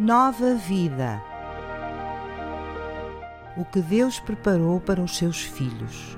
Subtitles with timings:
[0.00, 1.22] Nova vida.
[3.54, 6.16] O que Deus preparou para os seus filhos.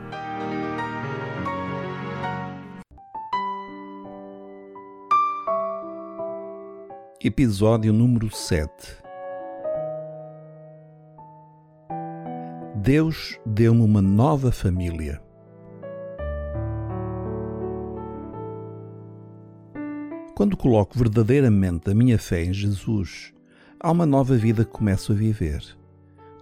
[7.21, 8.71] Episódio número 7
[12.77, 15.21] Deus deu-me uma nova família.
[20.37, 23.35] Quando coloco verdadeiramente a minha fé em Jesus,
[23.83, 25.61] há uma nova vida que começo a viver.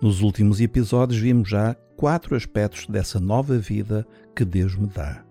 [0.03, 5.25] Nos últimos episódios vimos já quatro aspectos dessa nova vida que Deus me dá.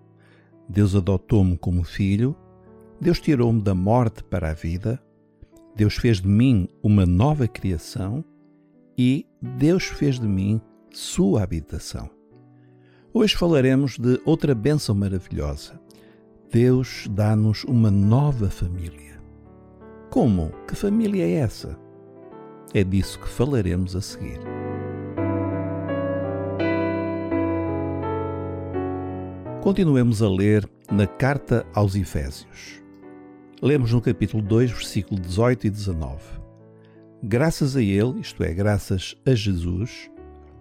[0.67, 2.35] Deus adotou-me como filho,
[2.99, 4.99] Deus tirou-me da morte para a vida,
[5.75, 8.25] Deus fez de mim uma nova criação
[8.97, 10.59] e Deus fez de mim
[10.91, 12.09] sua habitação.
[13.13, 15.79] Hoje falaremos de outra bênção maravilhosa.
[16.51, 19.21] Deus dá-nos uma nova família.
[20.09, 20.51] Como?
[20.67, 21.88] Que família é essa?
[22.71, 24.39] É disso que falaremos a seguir.
[29.61, 32.79] Continuemos a ler na carta aos Efésios.
[33.59, 36.17] Lemos no capítulo 2, versículo 18 e 19.
[37.23, 40.09] Graças a Ele, isto é, graças a Jesus,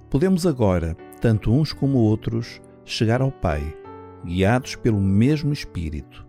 [0.09, 3.77] podemos agora, tanto uns como outros, chegar ao Pai,
[4.25, 6.27] guiados pelo mesmo Espírito.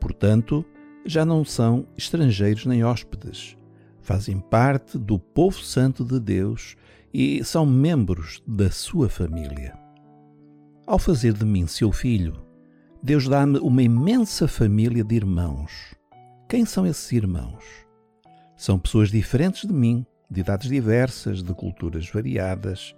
[0.00, 0.64] Portanto,
[1.04, 3.56] já não são estrangeiros nem hóspedes,
[4.06, 6.76] fazem parte do povo santo de Deus
[7.12, 9.76] e são membros da sua família.
[10.86, 12.40] Ao fazer de mim seu filho,
[13.02, 15.92] Deus dá-me uma imensa família de irmãos.
[16.48, 17.64] Quem são esses irmãos?
[18.56, 22.94] São pessoas diferentes de mim, de idades diversas, de culturas variadas,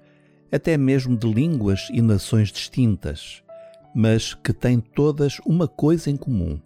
[0.53, 3.43] até mesmo de línguas e nações distintas,
[3.95, 6.61] mas que têm todas uma coisa em comum.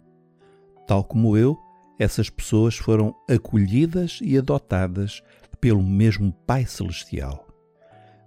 [0.85, 1.57] Tal como eu,
[1.99, 5.21] essas pessoas foram acolhidas e adotadas
[5.61, 7.47] pelo mesmo Pai Celestial.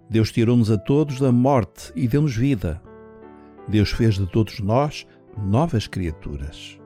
[0.09, 2.81] Deus tirou-nos a todos da morte e deu-nos vida,
[3.67, 5.05] Deus fez de todos nós
[5.37, 6.79] novas criaturas.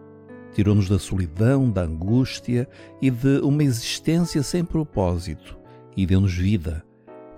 [0.53, 2.67] Tirou-nos da solidão, da angústia
[3.01, 5.57] e de uma existência sem propósito
[5.95, 6.83] e deu-nos vida,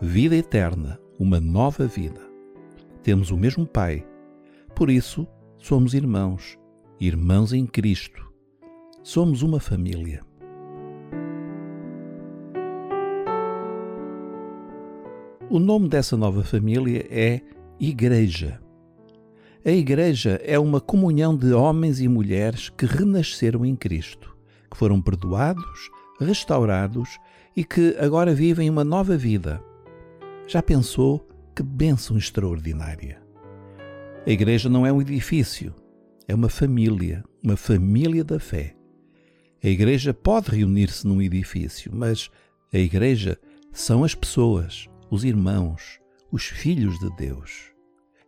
[0.01, 2.21] vida eterna, uma nova vida.
[3.03, 4.05] Temos o mesmo Pai,
[4.73, 6.57] por isso somos irmãos,
[6.99, 8.32] irmãos em Cristo.
[9.03, 10.21] Somos uma família.
[15.49, 17.41] O nome dessa nova família é
[17.77, 18.61] Igreja.
[19.65, 24.37] A Igreja é uma comunhão de homens e mulheres que renasceram em Cristo,
[24.71, 27.19] que foram perdoados, restaurados
[27.57, 29.61] e que agora vivem uma nova vida.
[30.47, 33.21] Já pensou que bênção extraordinária?
[34.25, 35.75] A Igreja não é um edifício,
[36.25, 38.77] é uma família, uma família da fé.
[39.63, 42.29] A Igreja pode reunir-se num edifício, mas
[42.73, 43.39] a Igreja
[43.71, 47.71] são as pessoas, os irmãos, os filhos de Deus.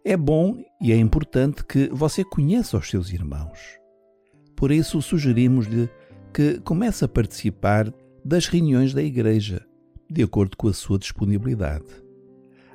[0.03, 3.59] É bom e é importante que você conheça os seus irmãos.
[4.55, 5.89] Por isso, sugerimos-lhe
[6.33, 7.93] que comece a participar
[8.23, 9.65] das reuniões da Igreja,
[10.09, 11.85] de acordo com a sua disponibilidade.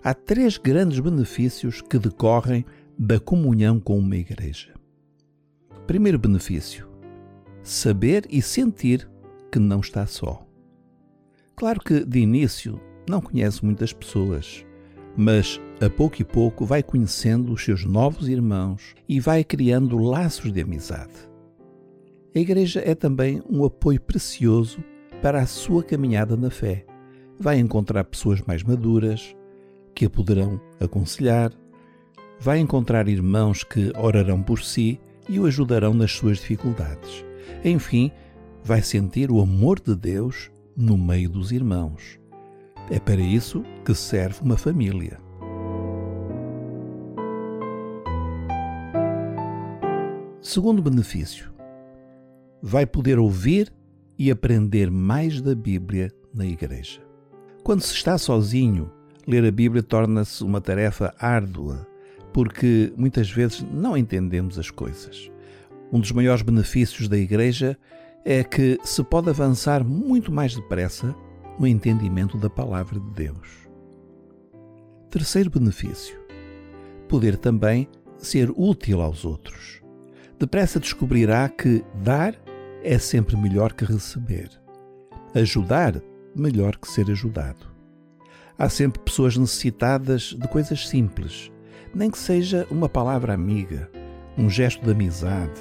[0.04, 2.66] Há três grandes benefícios que decorrem
[2.98, 4.74] da comunhão com uma Igreja.
[5.86, 6.89] Primeiro benefício:
[7.62, 9.08] saber e sentir
[9.50, 10.46] que não está só.
[11.56, 14.64] Claro que, de início, não conhece muitas pessoas
[15.16, 20.52] mas a pouco e pouco vai conhecendo os seus novos irmãos e vai criando laços
[20.52, 21.12] de amizade.
[22.34, 24.82] A Igreja é também um apoio precioso
[25.20, 26.84] para a sua caminhada na fé.
[27.38, 29.34] Vai encontrar pessoas mais maduras
[29.94, 31.52] que a poderão aconselhar,
[32.38, 37.29] vai encontrar irmãos que orarão por si e o ajudarão nas suas dificuldades.
[37.64, 38.10] Enfim,
[38.62, 42.20] vai sentir o amor de Deus no meio dos irmãos
[42.90, 45.18] é para isso que serve uma família.
[50.42, 51.52] Segundo benefício,
[52.60, 53.72] vai poder ouvir
[54.18, 57.00] e aprender mais da Bíblia na igreja.
[57.62, 58.90] Quando se está sozinho,
[59.26, 61.86] ler a Bíblia torna-se uma tarefa árdua,
[62.32, 65.29] porque muitas vezes não entendemos as coisas.
[65.92, 67.76] Um dos maiores benefícios da igreja
[68.24, 71.14] é que se pode avançar muito mais depressa
[71.58, 73.68] no entendimento da palavra de Deus.
[75.10, 76.16] Terceiro benefício:
[77.08, 77.88] poder também
[78.18, 79.82] ser útil aos outros.
[80.38, 82.36] Depressa descobrirá que dar
[82.84, 84.48] é sempre melhor que receber.
[85.34, 86.00] Ajudar,
[86.36, 87.66] melhor que ser ajudado.
[88.56, 91.50] Há sempre pessoas necessitadas de coisas simples,
[91.92, 93.90] nem que seja uma palavra amiga,
[94.38, 95.60] um gesto de amizade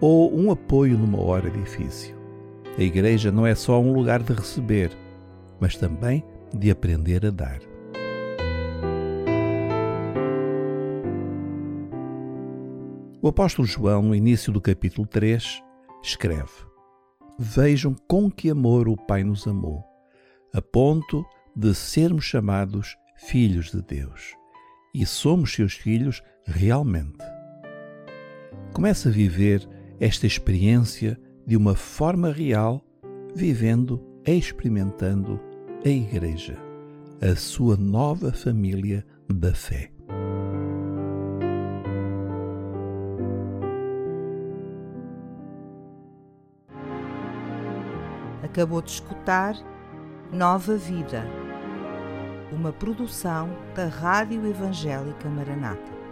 [0.00, 2.14] ou um apoio numa hora difícil.
[2.78, 4.90] A igreja não é só um lugar de receber,
[5.58, 6.22] mas também
[6.52, 7.60] de aprender a dar.
[13.22, 15.62] O apóstolo João, no início do capítulo 3,
[16.02, 16.52] escreve:
[17.38, 19.84] Vejam com que amor o Pai nos amou,
[20.54, 21.24] a ponto
[21.56, 24.34] de sermos chamados filhos de Deus.
[24.94, 27.24] E somos seus filhos realmente.
[28.72, 29.66] Comece a viver
[30.00, 32.84] esta experiência de uma forma real,
[33.34, 35.40] vivendo, experimentando
[35.84, 36.58] a Igreja,
[37.20, 39.90] a sua nova família da fé.
[48.42, 49.54] Acabou de escutar
[50.32, 51.24] Nova Vida,
[52.50, 56.05] uma produção da Rádio Evangélica Maranata.